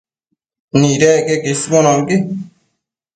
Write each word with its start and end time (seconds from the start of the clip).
Nidec 0.79 1.23
queque 1.27 1.49
isbonocqui 1.51 2.15